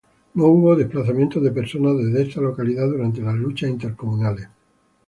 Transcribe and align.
No 0.33 0.45
hubo 0.47 0.75
desplazamientos 0.75 1.43
de 1.43 1.51
personas 1.51 1.95
desde 1.95 2.23
esta 2.27 2.41
localidad 2.41 2.87
durante 2.89 3.21
las 3.21 3.35
luchas 3.35 3.69
intercomunales. 3.69 4.49